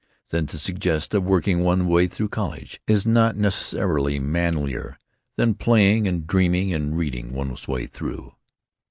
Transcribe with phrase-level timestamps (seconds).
[0.29, 4.97] than to suggest that working one's way through college is not necessarily manlier
[5.37, 8.33] than playing and dreaming and reading one's way through.